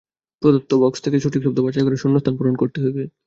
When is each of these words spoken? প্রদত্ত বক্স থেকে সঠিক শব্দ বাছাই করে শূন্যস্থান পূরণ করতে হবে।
প্রদত্ত 0.41 0.71
বক্স 0.81 0.99
থেকে 1.01 1.17
সঠিক 1.19 1.41
শব্দ 1.43 1.57
বাছাই 1.61 1.83
করে 1.83 1.97
শূন্যস্থান 1.97 2.33
পূরণ 2.37 2.55
করতে 2.55 2.79
হবে। 2.85 3.03